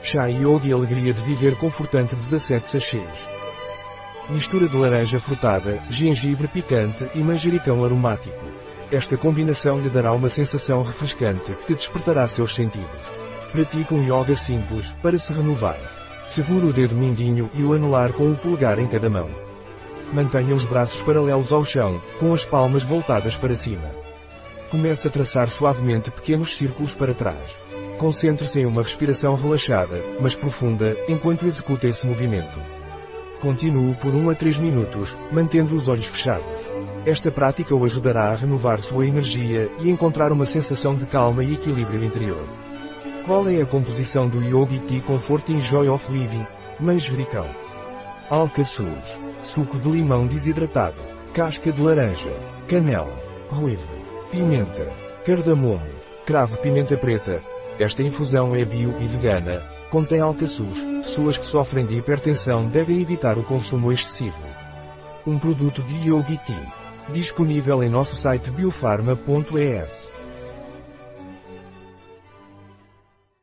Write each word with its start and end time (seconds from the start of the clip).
Chá 0.00 0.26
Yogi 0.26 0.72
Alegria 0.72 1.12
de 1.12 1.22
Viver 1.22 1.56
Confortante 1.56 2.14
17 2.14 2.68
sachês. 2.68 3.28
Mistura 4.30 4.68
de 4.68 4.76
laranja 4.76 5.18
frutada, 5.18 5.82
gengibre 5.90 6.46
picante 6.46 7.08
e 7.14 7.18
manjericão 7.18 7.84
aromático. 7.84 8.36
Esta 8.92 9.16
combinação 9.16 9.80
lhe 9.80 9.90
dará 9.90 10.12
uma 10.12 10.28
sensação 10.28 10.82
refrescante 10.82 11.52
que 11.66 11.74
despertará 11.74 12.26
seus 12.28 12.54
sentidos. 12.54 13.12
Pratique 13.50 13.92
um 13.92 14.02
yoga 14.02 14.36
simples 14.36 14.94
para 15.02 15.18
se 15.18 15.32
renovar. 15.32 15.78
Segure 16.28 16.66
o 16.66 16.72
dedo 16.72 16.94
mindinho 16.94 17.50
e 17.54 17.62
o 17.62 17.74
anular 17.74 18.12
com 18.12 18.30
o 18.30 18.36
polegar 18.36 18.78
em 18.78 18.86
cada 18.86 19.10
mão. 19.10 19.28
Mantenha 20.12 20.54
os 20.54 20.64
braços 20.64 21.02
paralelos 21.02 21.50
ao 21.50 21.64
chão, 21.64 22.00
com 22.20 22.32
as 22.32 22.44
palmas 22.44 22.84
voltadas 22.84 23.36
para 23.36 23.56
cima. 23.56 23.90
Comece 24.70 25.08
a 25.08 25.10
traçar 25.10 25.48
suavemente 25.50 26.10
pequenos 26.10 26.56
círculos 26.56 26.94
para 26.94 27.12
trás. 27.12 27.67
Concentre-se 27.98 28.60
em 28.60 28.66
uma 28.66 28.82
respiração 28.82 29.34
relaxada, 29.34 30.00
mas 30.20 30.34
profunda, 30.34 30.96
enquanto 31.08 31.46
executa 31.46 31.88
esse 31.88 32.06
movimento. 32.06 32.60
Continue 33.40 33.94
por 33.96 34.14
1 34.14 34.30
a 34.30 34.34
3 34.34 34.58
minutos, 34.58 35.18
mantendo 35.32 35.76
os 35.76 35.88
olhos 35.88 36.06
fechados. 36.06 36.68
Esta 37.04 37.30
prática 37.30 37.74
o 37.74 37.84
ajudará 37.84 38.32
a 38.32 38.36
renovar 38.36 38.80
sua 38.80 39.06
energia 39.06 39.70
e 39.80 39.90
encontrar 39.90 40.32
uma 40.32 40.44
sensação 40.44 40.94
de 40.94 41.06
calma 41.06 41.42
e 41.42 41.54
equilíbrio 41.54 42.04
interior. 42.04 42.48
Qual 43.26 43.48
é 43.48 43.60
a 43.60 43.66
composição 43.66 44.28
do 44.28 44.42
Yogi 44.42 44.80
Tea 44.80 45.02
Comfort 45.02 45.48
in 45.50 45.60
Joy 45.60 45.88
of 45.88 46.10
Living? 46.10 46.46
Manjericão. 46.80 47.46
Alcaçuz. 48.30 49.20
Suco 49.42 49.78
de 49.78 49.88
limão 49.88 50.26
desidratado. 50.26 51.00
Casca 51.34 51.72
de 51.72 51.80
laranja. 51.80 52.32
Canela. 52.68 53.16
Ruivo. 53.48 53.96
Pimenta. 54.30 54.90
Cardamomo. 55.24 55.98
Cravo 56.26 56.58
pimenta 56.58 56.96
preta. 56.96 57.42
Esta 57.78 58.02
infusão 58.02 58.56
é 58.56 58.64
bio 58.64 58.94
e 59.00 59.06
vegana. 59.06 59.62
Contém 59.88 60.20
alcaçuz. 60.20 60.84
Pessoas 61.02 61.38
que 61.38 61.46
sofrem 61.46 61.86
de 61.86 61.96
hipertensão 61.96 62.66
devem 62.66 63.00
evitar 63.00 63.38
o 63.38 63.44
consumo 63.44 63.92
excessivo. 63.92 64.42
Um 65.24 65.38
produto 65.38 65.80
de 65.82 66.10
Yogi 66.10 66.38
Tea. 66.38 66.72
Disponível 67.10 67.82
em 67.82 67.88
nosso 67.88 68.16
site 68.16 68.50
biofarma.es. 68.50 70.17